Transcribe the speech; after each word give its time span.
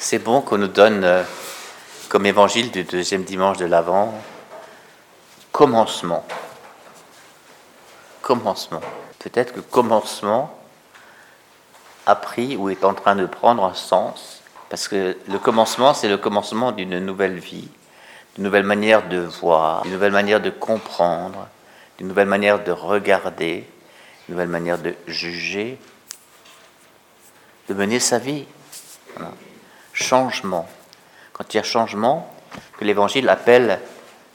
C'est 0.00 0.20
bon 0.20 0.42
qu'on 0.42 0.58
nous 0.58 0.68
donne 0.68 1.02
euh, 1.02 1.24
comme 2.08 2.24
évangile 2.24 2.70
du 2.70 2.84
deuxième 2.84 3.24
dimanche 3.24 3.58
de 3.58 3.66
l'Avent, 3.66 4.14
commencement. 5.50 6.24
Commencement. 8.22 8.80
Peut-être 9.18 9.52
que 9.52 9.60
commencement 9.60 10.56
a 12.06 12.14
pris 12.14 12.56
ou 12.56 12.70
est 12.70 12.84
en 12.84 12.94
train 12.94 13.16
de 13.16 13.26
prendre 13.26 13.64
un 13.64 13.74
sens, 13.74 14.40
parce 14.70 14.86
que 14.86 15.16
le 15.28 15.38
commencement, 15.40 15.92
c'est 15.94 16.08
le 16.08 16.16
commencement 16.16 16.70
d'une 16.70 17.00
nouvelle 17.00 17.40
vie, 17.40 17.68
d'une 18.36 18.44
nouvelle 18.44 18.62
manière 18.62 19.08
de 19.08 19.18
voir, 19.18 19.82
d'une 19.82 19.92
nouvelle 19.92 20.12
manière 20.12 20.40
de 20.40 20.50
comprendre, 20.50 21.48
d'une 21.98 22.06
nouvelle 22.06 22.28
manière 22.28 22.62
de 22.62 22.70
regarder, 22.70 23.66
d'une 24.26 24.36
nouvelle 24.36 24.48
manière 24.48 24.78
de 24.78 24.94
juger, 25.08 25.76
de 27.68 27.74
mener 27.74 27.98
sa 27.98 28.20
vie. 28.20 28.46
Changement. 30.00 30.68
Quand 31.32 31.52
il 31.52 31.56
y 31.56 31.60
a 31.60 31.64
changement, 31.64 32.32
que 32.78 32.84
l'Évangile 32.84 33.28
appelle 33.28 33.80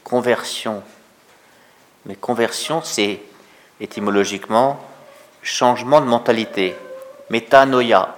conversion. 0.04 0.82
Mais 2.04 2.16
conversion, 2.16 2.82
c'est 2.82 3.22
étymologiquement 3.80 4.78
changement 5.42 6.00
de 6.02 6.06
mentalité. 6.06 6.76
Métanoïa, 7.30 8.14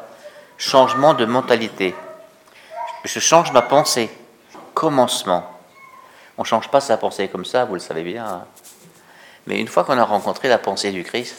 changement 0.58 1.14
de 1.14 1.24
mentalité. 1.24 1.94
Je 3.04 3.20
change 3.20 3.52
ma 3.52 3.62
pensée. 3.62 4.10
Commencement. 4.74 5.48
On 6.38 6.42
ne 6.42 6.46
change 6.46 6.68
pas 6.68 6.80
sa 6.80 6.96
pensée 6.96 7.28
comme 7.28 7.44
ça, 7.44 7.64
vous 7.64 7.74
le 7.74 7.80
savez 7.80 8.02
bien. 8.02 8.44
Mais 9.46 9.60
une 9.60 9.68
fois 9.68 9.84
qu'on 9.84 9.98
a 9.98 10.04
rencontré 10.04 10.48
la 10.48 10.58
pensée 10.58 10.90
du 10.90 11.04
Christ, 11.04 11.36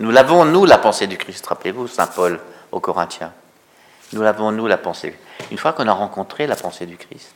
nous 0.00 0.10
l'avons, 0.10 0.44
nous, 0.44 0.66
la 0.66 0.78
pensée 0.78 1.06
du 1.06 1.16
Christ, 1.16 1.46
rappelez-vous, 1.46 1.88
Saint 1.88 2.06
Paul 2.06 2.38
aux 2.70 2.80
Corinthiens. 2.80 3.32
Nous 4.12 4.22
l'avons, 4.22 4.52
nous, 4.52 4.66
la 4.66 4.78
pensée. 4.78 5.18
Une 5.50 5.58
fois 5.58 5.72
qu'on 5.72 5.86
a 5.86 5.92
rencontré 5.92 6.46
la 6.46 6.56
pensée 6.56 6.86
du 6.86 6.96
Christ, 6.96 7.34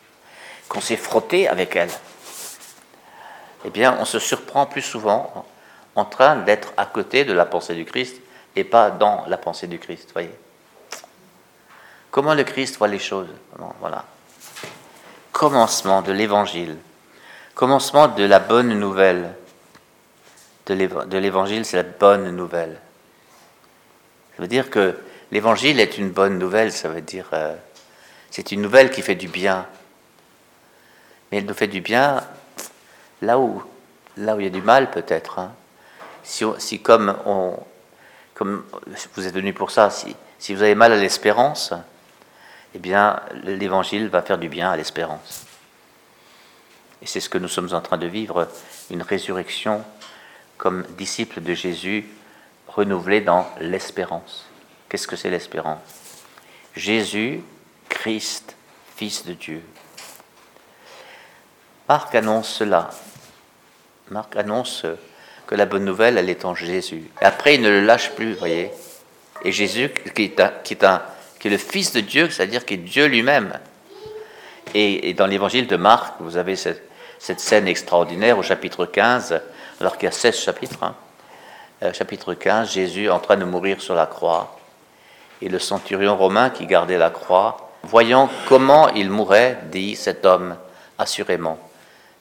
qu'on 0.68 0.80
s'est 0.80 0.96
frotté 0.96 1.48
avec 1.48 1.76
elle, 1.76 1.90
eh 3.64 3.70
bien, 3.70 3.96
on 4.00 4.04
se 4.04 4.18
surprend 4.18 4.66
plus 4.66 4.82
souvent 4.82 5.46
en 5.94 6.04
train 6.04 6.36
d'être 6.36 6.72
à 6.76 6.86
côté 6.86 7.24
de 7.24 7.32
la 7.32 7.46
pensée 7.46 7.74
du 7.74 7.84
Christ 7.84 8.16
et 8.56 8.64
pas 8.64 8.90
dans 8.90 9.24
la 9.28 9.36
pensée 9.36 9.66
du 9.66 9.78
Christ. 9.78 10.10
Voyez. 10.12 10.34
Comment 12.10 12.34
le 12.34 12.44
Christ 12.44 12.76
voit 12.78 12.88
les 12.88 12.98
choses? 12.98 13.28
Voilà. 13.80 14.04
Commencement 15.32 16.02
de 16.02 16.12
l'Évangile. 16.12 16.76
Commencement 17.54 18.08
de 18.08 18.24
la 18.24 18.38
bonne 18.38 18.78
nouvelle. 18.78 19.34
De 20.66 21.18
l'Évangile, 21.18 21.64
c'est 21.64 21.76
la 21.76 21.82
bonne 21.82 22.30
nouvelle. 22.34 22.80
Ça 24.36 24.42
veut 24.42 24.48
dire 24.48 24.70
que 24.70 24.96
L'évangile 25.32 25.80
est 25.80 25.96
une 25.96 26.10
bonne 26.10 26.38
nouvelle, 26.38 26.72
ça 26.72 26.90
veut 26.90 27.00
dire 27.00 27.30
euh, 27.32 27.56
c'est 28.30 28.52
une 28.52 28.60
nouvelle 28.60 28.90
qui 28.90 29.00
fait 29.00 29.14
du 29.14 29.28
bien. 29.28 29.66
Mais 31.30 31.38
elle 31.38 31.46
nous 31.46 31.54
fait 31.54 31.68
du 31.68 31.80
bien 31.80 32.22
là 33.22 33.38
où, 33.38 33.62
là 34.18 34.36
où 34.36 34.40
il 34.40 34.44
y 34.44 34.46
a 34.46 34.50
du 34.50 34.60
mal 34.60 34.90
peut-être. 34.90 35.38
Hein. 35.38 35.54
Si, 36.22 36.44
si, 36.58 36.80
comme, 36.80 37.16
comme 38.34 38.62
vous 39.14 39.26
êtes 39.26 39.32
venu 39.32 39.54
pour 39.54 39.70
ça, 39.70 39.88
si, 39.88 40.14
si 40.38 40.54
vous 40.54 40.62
avez 40.62 40.74
mal 40.74 40.92
à 40.92 40.96
l'espérance, 40.96 41.72
eh 42.74 42.78
bien 42.78 43.18
l'évangile 43.42 44.08
va 44.08 44.20
faire 44.20 44.36
du 44.36 44.50
bien 44.50 44.70
à 44.70 44.76
l'espérance. 44.76 45.46
Et 47.00 47.06
c'est 47.06 47.20
ce 47.20 47.30
que 47.30 47.38
nous 47.38 47.48
sommes 47.48 47.72
en 47.72 47.80
train 47.80 47.96
de 47.96 48.06
vivre, 48.06 48.48
une 48.90 49.00
résurrection 49.00 49.82
comme 50.58 50.84
disciples 50.98 51.40
de 51.40 51.54
Jésus 51.54 52.06
renouvelée 52.68 53.22
dans 53.22 53.48
l'espérance. 53.60 54.51
Qu'est-ce 54.92 55.06
que 55.06 55.16
c'est 55.16 55.30
l'espérance 55.30 55.78
Jésus, 56.76 57.40
Christ, 57.88 58.54
Fils 58.94 59.24
de 59.24 59.32
Dieu. 59.32 59.62
Marc 61.88 62.14
annonce 62.14 62.50
cela. 62.50 62.90
Marc 64.10 64.36
annonce 64.36 64.84
que 65.46 65.54
la 65.54 65.64
bonne 65.64 65.86
nouvelle, 65.86 66.18
elle 66.18 66.28
est 66.28 66.44
en 66.44 66.54
Jésus. 66.54 67.04
Après, 67.22 67.54
il 67.54 67.62
ne 67.62 67.70
le 67.70 67.80
lâche 67.80 68.10
plus, 68.10 68.34
vous 68.34 68.38
voyez. 68.38 68.70
Et 69.42 69.50
Jésus, 69.50 69.88
qui 70.14 70.24
est, 70.24 70.62
qui 70.62 70.74
est, 70.74 70.84
qui 71.40 71.48
est 71.48 71.50
le 71.50 71.56
Fils 71.56 71.92
de 71.92 72.00
Dieu, 72.00 72.28
c'est-à-dire 72.28 72.66
qui 72.66 72.74
est 72.74 72.76
Dieu 72.76 73.06
lui-même. 73.06 73.58
Et, 74.74 75.14
dans 75.14 75.26
l'évangile 75.26 75.68
de 75.68 75.76
Marc, 75.76 76.16
vous 76.20 76.36
avez 76.36 76.54
cette, 76.54 76.82
scène 77.18 77.66
extraordinaire 77.66 78.36
au 78.36 78.42
chapitre 78.42 78.84
15, 78.84 79.40
alors 79.80 79.96
qu'il 79.96 80.04
y 80.04 80.08
a 80.08 80.12
16 80.12 80.38
chapitres. 80.38 80.82
Hein. 80.82 80.94
Euh, 81.82 81.94
chapitre 81.94 82.34
15, 82.34 82.74
Jésus 82.74 83.08
en 83.08 83.20
train 83.20 83.38
de 83.38 83.46
mourir 83.46 83.80
sur 83.80 83.94
la 83.94 84.04
croix. 84.04 84.58
Et 85.42 85.48
le 85.48 85.58
centurion 85.58 86.16
romain 86.16 86.50
qui 86.50 86.66
gardait 86.66 86.98
la 86.98 87.10
croix, 87.10 87.72
voyant 87.82 88.30
comment 88.48 88.88
il 88.90 89.10
mourait, 89.10 89.58
dit 89.72 89.96
cet 89.96 90.24
homme, 90.24 90.56
assurément, 90.98 91.58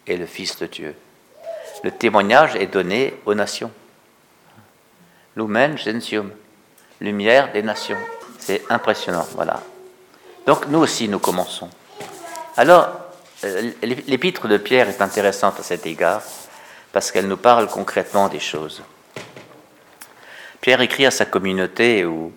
est 0.08 0.18
le 0.18 0.26
Fils 0.26 0.58
de 0.58 0.66
Dieu. 0.66 0.96
Le 1.84 1.92
témoignage 1.92 2.56
est 2.56 2.66
donné 2.66 3.14
aux 3.28 3.36
nations. 3.36 3.72
Lumen 5.36 5.78
gentium, 5.78 6.32
lumière 7.00 7.52
des 7.52 7.62
nations. 7.62 7.98
C'est 8.40 8.64
impressionnant, 8.72 9.28
voilà. 9.36 9.62
Donc 10.48 10.68
nous 10.68 10.80
aussi, 10.80 11.08
nous 11.08 11.20
commençons. 11.20 11.70
Alors, 12.58 12.90
euh, 13.44 13.72
l'épître 13.84 14.48
de 14.48 14.58
Pierre 14.58 14.90
est 14.90 15.02
intéressante 15.02 15.60
à 15.60 15.64
cet 15.64 15.86
égard, 15.86 16.24
parce 16.92 17.12
qu'elle 17.12 17.28
nous 17.28 17.38
parle 17.38 17.68
concrètement 17.68 18.30
des 18.30 18.40
choses. 18.40 18.82
Pierre 20.60 20.82
écrit 20.82 21.06
à 21.06 21.12
sa 21.12 21.26
communauté 21.26 22.04
où 22.04 22.34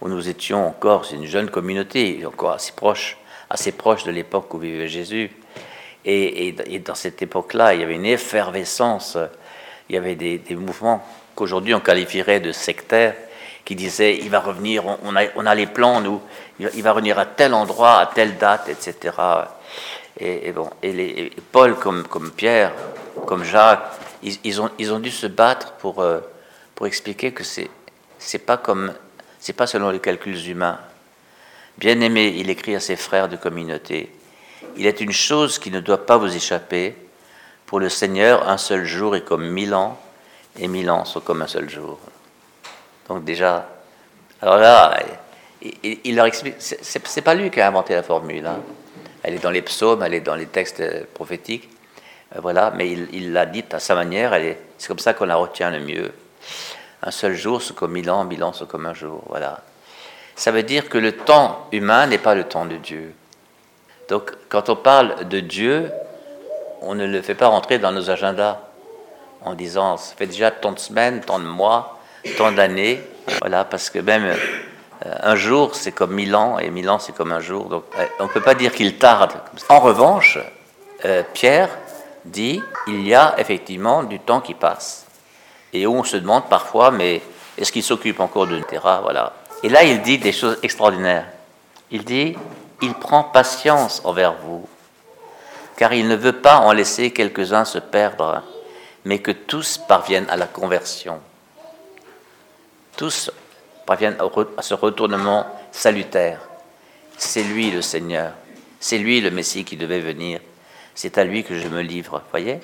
où 0.00 0.08
nous 0.08 0.28
étions 0.28 0.66
encore, 0.66 1.06
une 1.12 1.26
jeune 1.26 1.50
communauté, 1.50 2.24
encore 2.26 2.52
assez 2.52 2.72
proche, 2.72 3.16
assez 3.50 3.72
proche 3.72 4.04
de 4.04 4.10
l'époque 4.10 4.52
où 4.54 4.58
vivait 4.58 4.88
Jésus. 4.88 5.30
Et, 6.04 6.54
dans 6.84 6.94
cette 6.94 7.20
époque-là, 7.20 7.74
il 7.74 7.80
y 7.80 7.84
avait 7.84 7.96
une 7.96 8.06
effervescence, 8.06 9.18
il 9.88 9.94
y 9.94 9.98
avait 9.98 10.14
des, 10.14 10.40
mouvements 10.56 11.06
qu'aujourd'hui 11.34 11.74
on 11.74 11.80
qualifierait 11.80 12.40
de 12.40 12.52
sectaires, 12.52 13.14
qui 13.64 13.74
disaient 13.74 14.16
il 14.16 14.30
va 14.30 14.40
revenir, 14.40 14.84
on, 14.86 15.14
a, 15.46 15.54
les 15.54 15.66
plans, 15.66 16.00
nous, 16.00 16.22
il 16.58 16.82
va 16.82 16.92
revenir 16.92 17.18
à 17.18 17.26
tel 17.26 17.52
endroit, 17.52 17.98
à 17.98 18.06
telle 18.06 18.38
date, 18.38 18.68
etc. 18.68 19.12
Et, 20.18 20.50
bon, 20.52 20.70
et, 20.82 20.92
les, 20.92 21.32
Paul, 21.52 21.74
comme, 21.76 22.30
Pierre, 22.34 22.72
comme 23.26 23.44
Jacques, 23.44 23.84
ils, 24.22 24.60
ont, 24.60 24.98
dû 24.98 25.10
se 25.10 25.26
battre 25.26 25.72
pour, 25.72 26.00
euh, 26.00 26.20
expliquer 26.86 27.32
que 27.32 27.44
c'est 27.44 28.38
pas 28.38 28.56
comme 28.56 28.94
c'est 29.38 29.52
pas 29.52 29.66
selon 29.66 29.90
les 29.90 30.00
calculs 30.00 30.48
humains. 30.48 30.78
Bien-aimé, 31.78 32.34
il 32.36 32.50
écrit 32.50 32.74
à 32.74 32.80
ses 32.80 32.96
frères 32.96 33.28
de 33.28 33.36
communauté, 33.36 34.10
il 34.76 34.86
est 34.86 35.00
une 35.00 35.12
chose 35.12 35.58
qui 35.58 35.70
ne 35.70 35.80
doit 35.80 36.06
pas 36.06 36.16
vous 36.16 36.34
échapper. 36.34 36.94
Pour 37.66 37.80
le 37.80 37.88
Seigneur, 37.88 38.48
un 38.48 38.58
seul 38.58 38.84
jour 38.84 39.14
est 39.16 39.24
comme 39.24 39.48
mille 39.48 39.74
ans, 39.74 39.98
et 40.58 40.68
mille 40.68 40.90
ans 40.90 41.04
sont 41.04 41.20
comme 41.20 41.42
un 41.42 41.46
seul 41.46 41.68
jour. 41.68 41.98
Donc 43.08 43.24
déjà, 43.24 43.68
alors 44.40 44.58
là, 44.58 44.98
il, 45.82 46.14
leur 46.14 46.26
explique, 46.26 46.54
c'est 46.58 47.22
pas 47.22 47.34
lui 47.34 47.50
qui 47.50 47.60
a 47.60 47.68
inventé 47.68 47.94
la 47.94 48.02
formule. 48.02 48.46
Hein. 48.46 48.60
Elle 49.22 49.34
est 49.34 49.42
dans 49.42 49.50
les 49.50 49.62
psaumes, 49.62 50.02
elle 50.02 50.14
est 50.14 50.20
dans 50.20 50.36
les 50.36 50.46
textes 50.46 50.82
prophétiques, 51.14 51.68
euh, 52.34 52.40
voilà. 52.40 52.72
Mais 52.76 52.90
il 52.90 53.32
l'a 53.32 53.46
dite 53.46 53.74
à 53.74 53.80
sa 53.80 53.94
manière. 53.94 54.36
C'est 54.78 54.88
comme 54.88 54.98
ça 54.98 55.14
qu'on 55.14 55.26
la 55.26 55.36
retient 55.36 55.70
le 55.70 55.80
mieux. 55.80 56.12
Un 57.02 57.10
seul 57.10 57.34
jour, 57.34 57.62
c'est 57.62 57.74
comme 57.74 57.92
mille 57.92 58.10
ans, 58.10 58.24
mille 58.24 58.42
ans, 58.42 58.52
c'est 58.52 58.66
comme 58.66 58.86
un 58.86 58.94
jour. 58.94 59.22
Voilà. 59.28 59.60
Ça 60.34 60.50
veut 60.50 60.62
dire 60.62 60.88
que 60.88 60.98
le 60.98 61.12
temps 61.12 61.66
humain 61.72 62.06
n'est 62.06 62.18
pas 62.18 62.34
le 62.34 62.44
temps 62.44 62.64
de 62.64 62.76
Dieu. 62.76 63.14
Donc, 64.08 64.32
quand 64.48 64.68
on 64.68 64.76
parle 64.76 65.28
de 65.28 65.40
Dieu, 65.40 65.90
on 66.82 66.94
ne 66.94 67.06
le 67.06 67.22
fait 67.22 67.34
pas 67.34 67.48
rentrer 67.48 67.78
dans 67.78 67.92
nos 67.92 68.10
agendas 68.10 68.58
en 69.42 69.54
disant 69.54 69.96
ça 69.96 70.14
fait 70.16 70.26
déjà 70.26 70.50
tant 70.50 70.72
de 70.72 70.78
semaines, 70.78 71.20
tant 71.20 71.38
de 71.38 71.44
mois, 71.44 71.98
tant 72.36 72.52
d'années. 72.52 73.00
Voilà, 73.40 73.64
parce 73.64 73.90
que 73.90 73.98
même 73.98 74.24
euh, 74.24 75.14
un 75.22 75.36
jour, 75.36 75.74
c'est 75.74 75.92
comme 75.92 76.14
mille 76.14 76.34
ans, 76.34 76.58
et 76.58 76.70
mille 76.70 76.88
ans, 76.88 76.98
c'est 76.98 77.14
comme 77.14 77.32
un 77.32 77.40
jour. 77.40 77.66
Donc, 77.66 77.84
euh, 77.98 78.06
on 78.18 78.24
ne 78.24 78.28
peut 78.28 78.40
pas 78.40 78.54
dire 78.54 78.72
qu'il 78.72 78.96
tarde. 78.96 79.32
En 79.68 79.80
revanche, 79.80 80.38
euh, 81.04 81.22
Pierre 81.34 81.68
dit 82.24 82.62
il 82.86 83.06
y 83.06 83.14
a 83.14 83.34
effectivement 83.38 84.02
du 84.02 84.18
temps 84.18 84.40
qui 84.40 84.54
passe 84.54 85.07
et 85.72 85.86
où 85.86 85.94
on 85.94 86.04
se 86.04 86.16
demande 86.16 86.48
parfois, 86.48 86.90
mais 86.90 87.20
est-ce 87.56 87.72
qu'il 87.72 87.82
s'occupe 87.82 88.20
encore 88.20 88.46
de 88.46 88.58
terrain 88.60 89.00
voilà. 89.00 89.34
Et 89.62 89.68
là, 89.68 89.82
il 89.82 90.02
dit 90.02 90.18
des 90.18 90.32
choses 90.32 90.58
extraordinaires. 90.62 91.26
Il 91.90 92.04
dit, 92.04 92.36
il 92.82 92.94
prend 92.94 93.24
patience 93.24 94.00
envers 94.04 94.34
vous, 94.34 94.68
car 95.76 95.92
il 95.92 96.06
ne 96.06 96.14
veut 96.14 96.40
pas 96.40 96.58
en 96.58 96.72
laisser 96.72 97.10
quelques-uns 97.10 97.64
se 97.64 97.78
perdre, 97.78 98.42
mais 99.04 99.18
que 99.18 99.30
tous 99.30 99.78
parviennent 99.78 100.28
à 100.28 100.36
la 100.36 100.46
conversion. 100.46 101.20
Tous 102.96 103.30
parviennent 103.86 104.18
à 104.56 104.62
ce 104.62 104.74
retournement 104.74 105.46
salutaire. 105.72 106.40
C'est 107.16 107.42
lui 107.42 107.70
le 107.70 107.82
Seigneur, 107.82 108.32
c'est 108.78 108.98
lui 108.98 109.20
le 109.20 109.30
Messie 109.30 109.64
qui 109.64 109.76
devait 109.76 110.00
venir, 110.00 110.40
c'est 110.94 111.18
à 111.18 111.24
lui 111.24 111.42
que 111.42 111.58
je 111.58 111.68
me 111.68 111.80
livre, 111.80 112.22
voyez 112.30 112.60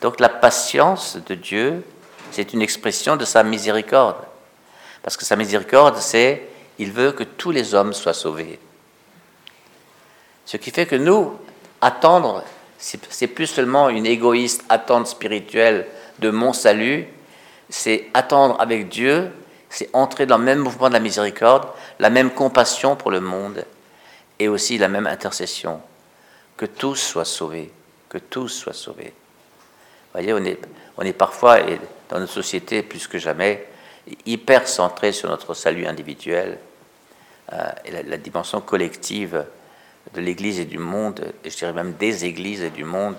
Donc 0.00 0.20
la 0.20 0.28
patience 0.28 1.16
de 1.26 1.34
Dieu, 1.34 1.82
c'est 2.34 2.52
une 2.52 2.62
expression 2.62 3.16
de 3.16 3.24
sa 3.24 3.42
miséricorde. 3.42 4.16
Parce 5.02 5.16
que 5.16 5.24
sa 5.24 5.36
miséricorde, 5.36 5.98
c'est 5.98 6.48
il 6.78 6.90
veut 6.90 7.12
que 7.12 7.22
tous 7.22 7.52
les 7.52 7.74
hommes 7.74 7.92
soient 7.92 8.14
sauvés. 8.14 8.58
Ce 10.44 10.56
qui 10.56 10.70
fait 10.70 10.86
que 10.86 10.96
nous, 10.96 11.38
attendre, 11.80 12.44
c'est 12.78 13.28
plus 13.28 13.46
seulement 13.46 13.88
une 13.88 14.06
égoïste 14.06 14.64
attente 14.68 15.06
spirituelle 15.06 15.86
de 16.18 16.30
mon 16.30 16.52
salut, 16.52 17.06
c'est 17.70 18.08
attendre 18.14 18.56
avec 18.60 18.88
Dieu, 18.88 19.30
c'est 19.70 19.88
entrer 19.92 20.26
dans 20.26 20.38
le 20.38 20.44
même 20.44 20.58
mouvement 20.58 20.88
de 20.88 20.94
la 20.94 21.00
miséricorde, 21.00 21.68
la 21.98 22.10
même 22.10 22.30
compassion 22.30 22.96
pour 22.96 23.10
le 23.10 23.20
monde 23.20 23.64
et 24.38 24.48
aussi 24.48 24.78
la 24.78 24.88
même 24.88 25.06
intercession. 25.06 25.80
Que 26.56 26.66
tous 26.66 26.96
soient 26.96 27.24
sauvés, 27.24 27.72
que 28.08 28.18
tous 28.18 28.48
soient 28.48 28.72
sauvés. 28.72 29.14
Voyez, 30.14 30.32
on 30.32 31.02
est, 31.04 31.12
parfois, 31.12 31.58
dans 32.08 32.20
notre 32.20 32.32
société 32.32 32.84
plus 32.84 33.08
que 33.08 33.18
jamais, 33.18 33.66
hyper 34.26 34.68
centré 34.68 35.10
sur 35.10 35.28
notre 35.28 35.54
salut 35.54 35.86
individuel 35.86 36.58
euh, 37.52 37.70
et 37.84 37.90
la, 37.90 38.16
dimension 38.16 38.60
collective 38.60 39.44
de 40.14 40.20
l'Église 40.20 40.60
et 40.60 40.66
du 40.66 40.78
monde, 40.78 41.32
et 41.42 41.50
je 41.50 41.56
dirais 41.56 41.72
même 41.72 41.94
des 41.94 42.24
Églises 42.24 42.62
et 42.62 42.70
du 42.70 42.84
monde, 42.84 43.16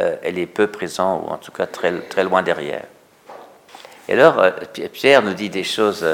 euh, 0.00 0.16
elle 0.22 0.38
est 0.38 0.46
peu 0.46 0.66
présente, 0.66 1.24
ou 1.24 1.30
en 1.30 1.38
tout 1.38 1.52
cas 1.52 1.66
très, 1.66 2.00
très 2.00 2.24
loin 2.24 2.42
derrière. 2.42 2.84
Et 4.08 4.14
alors, 4.14 4.40
euh, 4.40 4.50
Pierre 4.92 5.22
nous 5.22 5.34
dit 5.34 5.50
des 5.50 5.64
choses 5.64 6.04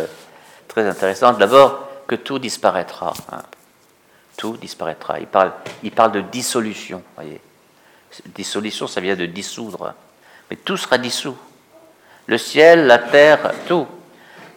très 0.68 0.86
intéressantes. 0.86 1.38
D'abord, 1.38 1.88
que 2.06 2.14
tout 2.14 2.38
disparaîtra. 2.38 3.14
Hein. 3.32 3.42
Tout 4.36 4.58
disparaîtra. 4.58 5.18
Il 5.18 5.26
parle, 5.26 5.52
il 5.82 5.92
parle 5.92 6.12
de 6.12 6.20
dissolution. 6.20 7.02
Voyez. 7.14 7.40
Dissolution, 8.34 8.86
ça 8.86 9.00
vient 9.00 9.16
de 9.16 9.26
dissoudre. 9.26 9.94
Mais 10.50 10.56
tout 10.56 10.76
sera 10.76 10.98
dissous. 10.98 11.36
Le 12.26 12.38
ciel, 12.38 12.86
la 12.86 12.98
terre, 12.98 13.52
tout. 13.66 13.86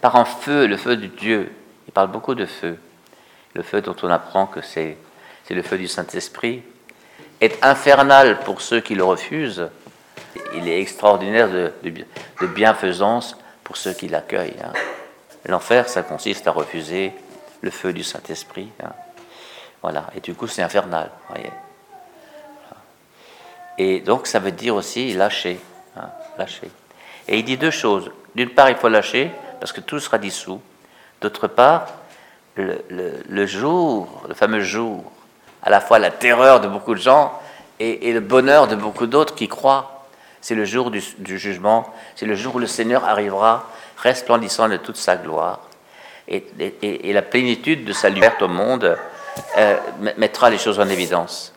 Par 0.01 0.15
un 0.15 0.25
feu, 0.25 0.65
le 0.65 0.77
feu 0.77 0.97
de 0.97 1.05
Dieu. 1.05 1.51
Il 1.87 1.93
parle 1.93 2.09
beaucoup 2.09 2.35
de 2.35 2.45
feu. 2.45 2.77
Le 3.53 3.61
feu 3.61 3.81
dont 3.81 3.95
on 4.01 4.09
apprend 4.09 4.47
que 4.47 4.61
c'est, 4.61 4.97
le 5.49 5.61
feu 5.61 5.77
du 5.77 5.87
Saint-Esprit. 5.87 6.63
Est 7.39 7.63
infernal 7.63 8.39
pour 8.39 8.61
ceux 8.61 8.79
qui 8.79 8.95
le 8.95 9.03
refusent. 9.03 9.69
Il 10.55 10.67
est 10.67 10.81
extraordinaire 10.81 11.49
de, 11.49 11.71
de, 11.83 12.47
bienfaisance 12.47 13.37
pour 13.63 13.77
ceux 13.77 13.93
qui 13.93 14.07
l'accueillent. 14.07 14.55
Hein. 14.63 14.73
L'enfer, 15.45 15.89
ça 15.89 16.01
consiste 16.03 16.47
à 16.47 16.51
refuser 16.51 17.13
le 17.61 17.69
feu 17.69 17.93
du 17.93 18.03
Saint-Esprit. 18.03 18.69
Hein. 18.81 18.93
Voilà. 19.81 20.07
Et 20.15 20.21
du 20.21 20.33
coup, 20.33 20.47
c'est 20.47 20.63
infernal. 20.63 21.11
Voyez. 21.29 21.51
Et 23.77 23.99
donc, 23.99 24.27
ça 24.27 24.39
veut 24.39 24.51
dire 24.51 24.75
aussi 24.75 25.13
lâcher. 25.13 25.59
Lâcher. 26.37 26.69
Et 27.27 27.39
il 27.39 27.45
dit 27.45 27.57
deux 27.57 27.71
choses. 27.71 28.11
D'une 28.35 28.49
part, 28.49 28.69
il 28.69 28.75
faut 28.75 28.89
lâcher, 28.89 29.31
parce 29.59 29.71
que 29.71 29.81
tout 29.81 29.99
sera 29.99 30.17
dissous. 30.17 30.61
D'autre 31.21 31.47
part, 31.47 31.87
le, 32.55 33.45
jour, 33.45 34.23
le 34.27 34.33
fameux 34.33 34.61
jour, 34.61 35.03
à 35.61 35.69
la 35.69 35.79
fois 35.79 35.99
la 35.99 36.11
terreur 36.11 36.59
de 36.59 36.67
beaucoup 36.67 36.93
de 36.93 36.99
gens 36.99 37.39
et, 37.79 38.11
le 38.11 38.19
bonheur 38.19 38.67
de 38.67 38.75
beaucoup 38.75 39.07
d'autres 39.07 39.35
qui 39.35 39.47
croient, 39.47 40.05
c'est 40.41 40.55
le 40.55 40.65
jour 40.65 40.91
du, 40.91 41.01
jugement, 41.39 41.91
c'est 42.15 42.25
le 42.25 42.35
jour 42.35 42.55
où 42.55 42.59
le 42.59 42.67
Seigneur 42.67 43.05
arrivera 43.05 43.69
resplendissant 43.97 44.67
de 44.67 44.77
toute 44.77 44.97
sa 44.97 45.15
gloire. 45.15 45.61
Et, 46.27 46.43
la 47.13 47.21
plénitude 47.21 47.85
de 47.85 47.93
sa 47.93 48.09
liberté 48.09 48.43
au 48.43 48.49
monde 48.49 48.97
euh, 49.57 49.77
mettra 50.17 50.49
les 50.49 50.57
choses 50.57 50.79
en 50.79 50.89
évidence. 50.89 51.53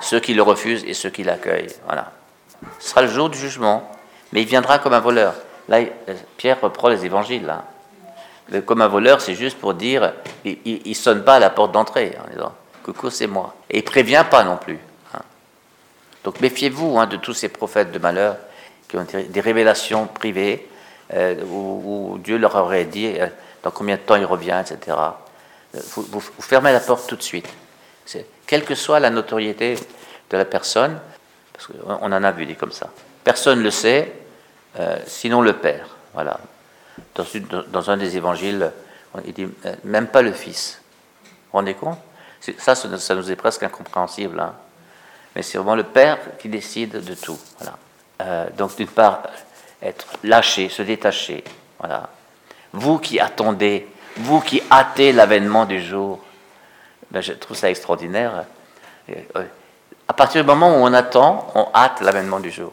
Ceux 0.00 0.20
qui 0.20 0.34
le 0.34 0.42
refusent 0.42 0.84
et 0.84 0.94
ceux 0.94 1.10
qui 1.10 1.24
l'accueillent. 1.24 1.74
Voilà. 1.86 2.12
Ce 2.78 2.90
sera 2.90 3.02
le 3.02 3.08
jour 3.08 3.28
du 3.28 3.38
jugement 3.38 3.90
mais 4.32 4.42
il 4.42 4.46
viendra 4.46 4.78
comme 4.78 4.92
un 4.92 5.00
voleur. 5.00 5.34
Là, 5.68 5.80
Pierre 6.36 6.60
reprend 6.60 6.88
les 6.88 7.04
évangiles. 7.04 7.46
Là. 7.46 7.64
Comme 8.66 8.82
un 8.82 8.88
voleur, 8.88 9.20
c'est 9.20 9.34
juste 9.34 9.58
pour 9.58 9.74
dire, 9.74 10.12
il 10.44 10.82
ne 10.84 10.94
sonne 10.94 11.24
pas 11.24 11.36
à 11.36 11.38
la 11.38 11.50
porte 11.50 11.72
d'entrée 11.72 12.16
en 12.24 12.30
disant, 12.30 12.54
coucou, 12.82 13.10
c'est 13.10 13.26
moi. 13.26 13.54
Et 13.70 13.78
il 13.78 13.84
prévient 13.84 14.24
pas 14.28 14.42
non 14.42 14.56
plus. 14.56 14.78
Hein. 15.14 15.20
Donc 16.24 16.40
méfiez-vous 16.40 16.98
hein, 16.98 17.06
de 17.06 17.16
tous 17.16 17.34
ces 17.34 17.48
prophètes 17.48 17.92
de 17.92 17.98
malheur 17.98 18.36
qui 18.88 18.96
ont 18.96 19.06
des 19.28 19.40
révélations 19.40 20.06
privées 20.06 20.68
euh, 21.14 21.36
où, 21.44 22.18
Dieu 22.22 22.38
leur 22.38 22.56
aurait 22.56 22.84
dit 22.84 23.14
euh, 23.18 23.26
dans 23.62 23.70
combien 23.70 23.96
de 23.96 24.00
temps 24.00 24.16
il 24.16 24.24
revient, 24.24 24.60
etc. 24.60 24.96
Vous, 25.72 26.02
vous, 26.10 26.20
fermez 26.40 26.72
la 26.72 26.80
porte 26.80 27.08
tout 27.08 27.16
de 27.16 27.22
suite. 27.22 27.48
Quelle 28.46 28.64
que 28.64 28.74
soit 28.74 28.98
la 28.98 29.10
notoriété 29.10 29.76
de 30.30 30.36
la 30.36 30.44
personne, 30.44 30.98
parce 31.52 31.68
qu'on 31.68 32.12
en 32.12 32.24
a 32.24 32.30
vu 32.32 32.46
des 32.46 32.54
comme 32.54 32.72
ça. 32.72 32.88
Personne 33.22 33.58
ne 33.58 33.64
le 33.64 33.70
sait, 33.70 34.12
euh, 34.78 34.98
sinon 35.06 35.40
le 35.40 35.54
Père. 35.54 35.86
Voilà. 36.14 36.38
Dans, 37.14 37.90
un 37.90 37.96
des 37.96 38.16
évangiles, 38.16 38.70
il 39.24 39.32
dit 39.32 39.48
euh, 39.66 39.74
même 39.84 40.08
pas 40.08 40.22
le 40.22 40.32
Fils. 40.32 40.80
Vous 41.22 41.30
vous 41.52 41.58
rendez 41.58 41.74
compte? 41.74 41.98
Ça, 42.58 42.74
ça 42.74 43.14
nous 43.14 43.30
est 43.30 43.36
presque 43.36 43.62
incompréhensible. 43.62 44.40
Hein. 44.40 44.54
Mais 45.34 45.42
c'est 45.42 45.58
vraiment 45.58 45.74
le 45.74 45.84
Père 45.84 46.18
qui 46.38 46.48
décide 46.48 47.04
de 47.04 47.14
tout. 47.14 47.38
Voilà. 47.58 47.76
Euh, 48.22 48.50
donc, 48.56 48.76
d'une 48.76 48.88
part, 48.88 49.22
être 49.82 50.06
lâché, 50.24 50.68
se 50.68 50.82
détacher. 50.82 51.44
Voilà. 51.78 52.08
Vous 52.72 52.98
qui 52.98 53.18
attendez, 53.18 53.88
vous 54.16 54.40
qui 54.40 54.62
hâtez 54.70 55.12
l'avènement 55.12 55.64
du 55.64 55.82
jour, 55.82 56.20
ben, 57.10 57.20
je 57.20 57.32
trouve 57.32 57.56
ça 57.56 57.70
extraordinaire. 57.70 58.44
À 60.06 60.12
partir 60.12 60.42
du 60.42 60.46
moment 60.46 60.70
où 60.76 60.84
on 60.84 60.92
attend, 60.92 61.50
on 61.54 61.68
hâte 61.74 62.00
l'avènement 62.00 62.38
du 62.38 62.50
jour 62.50 62.72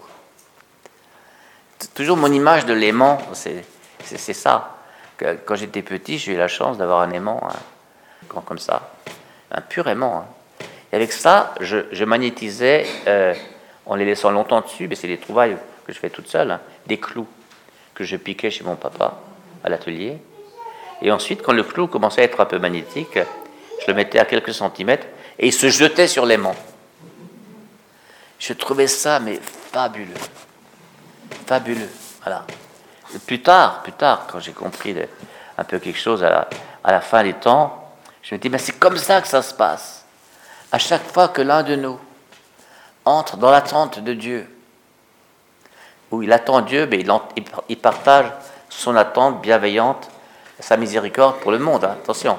toujours 1.93 2.17
mon 2.17 2.31
image 2.31 2.65
de 2.65 2.73
l'aimant, 2.73 3.19
c'est 3.33 4.33
ça. 4.33 4.77
quand 5.17 5.55
j'étais 5.55 5.81
petit, 5.81 6.17
j'ai 6.17 6.33
eu 6.33 6.37
la 6.37 6.47
chance 6.47 6.77
d'avoir 6.77 7.01
un 7.01 7.11
aimant, 7.11 7.41
hein, 7.49 8.41
comme 8.45 8.59
ça, 8.59 8.91
un 9.51 9.61
pur 9.61 9.87
aimant. 9.87 10.23
Hein. 10.23 10.65
Et 10.91 10.95
avec 10.95 11.11
ça, 11.11 11.53
je, 11.59 12.03
magnétisais, 12.03 12.85
euh, 13.07 13.33
en 13.85 13.95
les 13.95 14.05
laissant 14.05 14.31
longtemps 14.31 14.61
dessus, 14.61 14.87
mais 14.87 14.95
c'est 14.95 15.07
des 15.07 15.17
trouvailles 15.17 15.57
que 15.85 15.93
je 15.93 15.99
fais 15.99 16.09
toute 16.09 16.27
seule, 16.27 16.51
hein, 16.51 16.61
des 16.87 16.99
clous 16.99 17.27
que 17.93 18.03
je 18.03 18.15
piquais 18.15 18.51
chez 18.51 18.63
mon 18.63 18.75
papa 18.75 19.19
à 19.63 19.69
l'atelier. 19.69 20.17
Et 21.01 21.11
ensuite, 21.11 21.41
quand 21.41 21.53
le 21.53 21.63
clou 21.63 21.87
commençait 21.87 22.21
à 22.21 22.23
être 22.23 22.39
un 22.39 22.45
peu 22.45 22.59
magnétique, 22.59 23.17
je 23.81 23.87
le 23.87 23.93
mettais 23.93 24.19
à 24.19 24.25
quelques 24.25 24.53
centimètres 24.53 25.07
et 25.39 25.47
il 25.47 25.53
se 25.53 25.69
jetait 25.69 26.07
sur 26.07 26.25
l'aimant. 26.25 26.55
Je 28.39 28.53
trouvais 28.53 28.87
ça, 28.87 29.19
mais 29.19 29.39
fabuleux 29.71 30.13
fabuleux. 31.47 31.89
Voilà. 32.23 32.45
plus 33.25 33.41
tard, 33.41 33.81
plus 33.81 33.93
tard, 33.93 34.27
quand 34.29 34.39
j'ai 34.39 34.51
compris 34.51 34.95
un 35.57 35.63
peu 35.63 35.79
quelque 35.79 35.97
chose 35.97 36.23
à 36.23 36.47
la, 36.83 37.01
fin 37.01 37.23
des 37.23 37.33
temps, 37.33 37.91
je 38.21 38.35
me 38.35 38.39
dis, 38.39 38.49
mais 38.49 38.57
c'est 38.57 38.77
comme 38.77 38.97
ça 38.97 39.21
que 39.21 39.27
ça 39.27 39.41
se 39.41 39.53
passe. 39.53 40.05
À 40.71 40.77
chaque 40.77 41.05
fois 41.11 41.29
que 41.29 41.41
l'un 41.41 41.63
de 41.63 41.75
nous 41.75 41.99
entre 43.05 43.37
dans 43.37 43.49
l'attente 43.49 43.99
de 43.99 44.13
Dieu, 44.13 44.53
où 46.11 46.21
il 46.23 46.31
attend 46.33 46.61
Dieu, 46.61 46.87
mais 46.89 47.03
il, 47.69 47.77
partage 47.77 48.25
son 48.69 48.95
attente 48.97 49.41
bienveillante, 49.41 50.09
sa 50.59 50.75
miséricorde 50.75 51.39
pour 51.39 51.51
le 51.51 51.59
monde, 51.59 51.85
hein, 51.85 51.95
attention. 52.03 52.37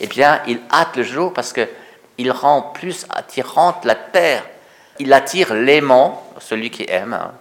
Eh 0.00 0.08
bien, 0.08 0.40
il 0.48 0.60
hâte 0.72 0.96
le 0.96 1.04
jour 1.04 1.32
parce 1.32 1.52
que 1.52 1.68
il 2.18 2.30
rend 2.30 2.62
plus 2.62 3.06
attirante 3.10 3.84
la 3.84 3.94
terre. 3.94 4.44
Il 4.98 5.12
attire 5.12 5.54
l'aimant, 5.54 6.26
celui 6.38 6.70
qui 6.70 6.84
aime, 6.88 7.14
hein, 7.14 7.32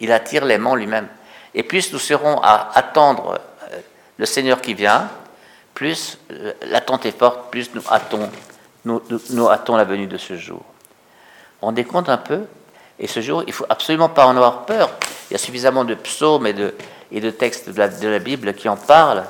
il 0.00 0.12
attire 0.12 0.44
l'aimant 0.44 0.74
lui-même. 0.74 1.08
Et 1.54 1.62
plus 1.62 1.92
nous 1.92 1.98
serons 1.98 2.40
à 2.42 2.70
attendre 2.74 3.40
euh, 3.72 3.78
le 4.18 4.26
Seigneur 4.26 4.60
qui 4.60 4.74
vient, 4.74 5.08
plus 5.74 6.18
euh, 6.30 6.52
l'attente 6.62 7.06
est 7.06 7.16
forte, 7.16 7.50
plus 7.50 7.74
nous 7.74 7.82
hâtons, 7.90 8.30
nous, 8.84 9.02
nous, 9.30 9.48
la 9.48 9.84
venue 9.84 10.06
de 10.06 10.18
ce 10.18 10.36
jour. 10.36 10.62
On 11.62 11.66
rendez 11.66 11.84
compte 11.84 12.08
un 12.08 12.18
peu? 12.18 12.42
Et 12.98 13.06
ce 13.06 13.20
jour, 13.20 13.42
il 13.46 13.52
faut 13.52 13.66
absolument 13.68 14.08
pas 14.08 14.26
en 14.26 14.36
avoir 14.36 14.66
peur. 14.66 14.90
Il 15.30 15.34
y 15.34 15.36
a 15.36 15.38
suffisamment 15.38 15.84
de 15.84 15.94
psaumes 15.94 16.46
et 16.46 16.52
de, 16.52 16.74
et 17.10 17.20
de 17.20 17.30
textes 17.30 17.70
de 17.70 18.08
la, 18.08 18.18
Bible 18.18 18.54
qui 18.54 18.68
en 18.68 18.76
parlent. 18.76 19.24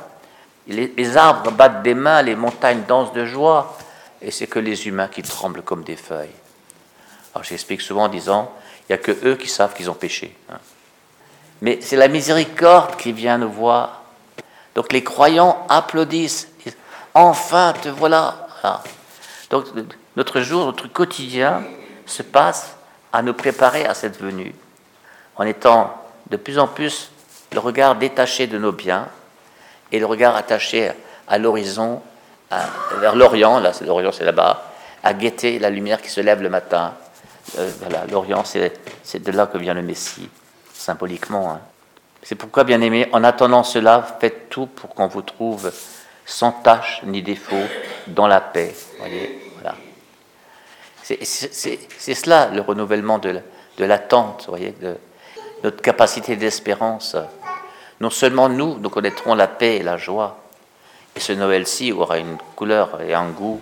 Les, 0.66 0.92
les, 0.96 1.16
arbres 1.16 1.50
battent 1.50 1.82
des 1.82 1.94
mains, 1.94 2.22
les 2.22 2.34
montagnes 2.34 2.82
dansent 2.86 3.12
de 3.12 3.24
joie, 3.24 3.76
et 4.20 4.30
c'est 4.30 4.46
que 4.46 4.58
les 4.58 4.86
humains 4.88 5.08
qui 5.08 5.22
tremblent 5.22 5.62
comme 5.62 5.84
des 5.84 5.96
feuilles. 5.96 6.34
Alors 7.34 7.44
j'explique 7.44 7.80
souvent 7.80 8.04
en 8.04 8.08
disant, 8.08 8.52
il 8.88 8.92
n'y 8.92 8.94
a 8.94 8.98
que 8.98 9.12
eux 9.26 9.36
qui 9.36 9.48
savent 9.48 9.74
qu'ils 9.74 9.90
ont 9.90 9.94
péché. 9.94 10.36
Hein. 10.50 10.58
Mais 11.62 11.78
c'est 11.80 11.96
la 11.96 12.08
miséricorde 12.08 12.96
qui 12.96 13.12
vient 13.12 13.38
nous 13.38 13.50
voir. 13.50 14.02
Donc 14.74 14.92
les 14.92 15.02
croyants 15.02 15.64
applaudissent. 15.68 16.48
Enfin, 17.14 17.72
te 17.80 17.88
voilà. 17.88 18.48
Donc 19.50 19.66
notre 20.16 20.40
jour, 20.40 20.66
notre 20.66 20.88
quotidien 20.88 21.62
se 22.06 22.22
passe 22.22 22.76
à 23.12 23.22
nous 23.22 23.34
préparer 23.34 23.86
à 23.86 23.94
cette 23.94 24.20
venue, 24.20 24.54
en 25.36 25.44
étant 25.44 26.02
de 26.30 26.36
plus 26.36 26.58
en 26.58 26.66
plus 26.66 27.10
le 27.52 27.60
regard 27.60 27.94
détaché 27.94 28.46
de 28.46 28.58
nos 28.58 28.72
biens 28.72 29.08
et 29.92 30.00
le 30.00 30.06
regard 30.06 30.34
attaché 30.34 30.90
à 31.28 31.38
l'horizon, 31.38 32.02
vers 32.98 33.14
l'Orient, 33.14 33.60
là 33.60 33.72
l'Orient, 33.80 34.12
c'est 34.12 34.24
là-bas, 34.24 34.64
à 35.02 35.14
guetter 35.14 35.58
la 35.58 35.70
lumière 35.70 36.02
qui 36.02 36.10
se 36.10 36.20
lève 36.20 36.42
le 36.42 36.48
matin, 36.48 36.94
euh, 37.58 37.70
voilà, 37.80 38.06
l'Orient, 38.06 38.44
c'est 38.44 39.22
de 39.22 39.32
là 39.32 39.46
que 39.46 39.58
vient 39.58 39.74
le 39.74 39.82
Messie, 39.82 40.28
symboliquement. 40.72 41.52
Hein. 41.52 41.60
C'est 42.22 42.34
pourquoi, 42.34 42.64
bien 42.64 42.80
aimé, 42.80 43.08
en 43.12 43.22
attendant 43.22 43.62
cela, 43.62 44.16
faites 44.20 44.48
tout 44.48 44.66
pour 44.66 44.94
qu'on 44.94 45.06
vous 45.06 45.22
trouve 45.22 45.70
sans 46.26 46.52
tâche 46.52 47.02
ni 47.04 47.22
défaut 47.22 47.56
dans 48.06 48.26
la 48.26 48.40
paix. 48.40 48.74
Voilà. 48.98 49.74
C'est 51.02 52.14
cela 52.14 52.48
le 52.48 52.62
renouvellement 52.62 53.18
de 53.18 53.42
l'attente, 53.78 54.46
voyez, 54.48 54.74
de 54.80 54.96
notre 55.62 55.82
capacité 55.82 56.36
d'espérance. 56.36 57.16
Non 58.00 58.10
seulement 58.10 58.48
nous, 58.48 58.78
nous 58.78 58.90
connaîtrons 58.90 59.34
la 59.34 59.46
paix 59.46 59.76
et 59.76 59.82
la 59.82 59.98
joie, 59.98 60.38
et 61.14 61.20
ce 61.20 61.32
Noël-ci 61.32 61.92
aura 61.92 62.18
une 62.18 62.38
couleur 62.56 63.00
et 63.02 63.14
un 63.14 63.28
goût 63.28 63.60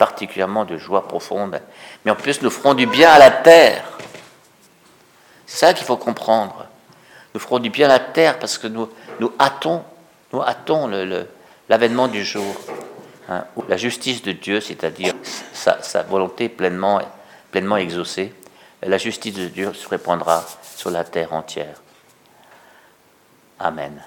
particulièrement 0.00 0.64
de 0.64 0.78
joie 0.78 1.06
profonde, 1.06 1.60
mais 2.04 2.10
en 2.10 2.16
plus 2.16 2.40
nous 2.40 2.48
ferons 2.48 2.72
du 2.72 2.86
bien 2.86 3.10
à 3.10 3.18
la 3.18 3.30
terre. 3.30 3.84
C'est 5.44 5.66
ça 5.66 5.74
qu'il 5.74 5.84
faut 5.84 5.98
comprendre. 5.98 6.64
Nous 7.34 7.40
ferons 7.40 7.58
du 7.58 7.68
bien 7.68 7.84
à 7.84 7.90
la 7.90 7.98
terre 7.98 8.38
parce 8.38 8.56
que 8.56 8.66
nous, 8.66 8.88
nous 9.20 9.30
hâtons, 9.38 9.84
nous 10.32 10.40
hâtons 10.40 10.88
l'avènement 11.68 12.08
du 12.08 12.24
jour. 12.24 12.56
Hein, 13.28 13.44
où 13.56 13.64
la 13.68 13.76
justice 13.76 14.22
de 14.22 14.32
Dieu, 14.32 14.60
c'est-à-dire 14.62 15.12
sa, 15.52 16.02
volonté 16.04 16.48
pleinement, 16.48 17.02
pleinement 17.50 17.76
exaucée, 17.76 18.32
la 18.82 18.96
justice 18.96 19.34
de 19.34 19.48
Dieu 19.48 19.74
se 19.74 19.86
répandra 19.86 20.44
sur 20.76 20.90
la 20.90 21.04
terre 21.04 21.34
entière. 21.34 21.82
Amen. 23.58 24.02